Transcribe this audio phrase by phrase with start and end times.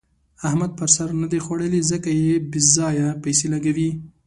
[0.47, 2.09] احمد پر سر نه ده خوړلې؛ ځکه
[2.51, 3.89] بې ځايه پيسې لګوي.